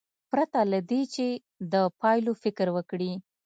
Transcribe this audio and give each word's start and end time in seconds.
پرته 0.29 0.59
له 0.71 0.79
دې 0.89 1.01
چې 1.13 1.27
د 1.73 1.75
پایلو 2.01 2.33
فکر 2.43 2.67
وکړي. 2.75 3.11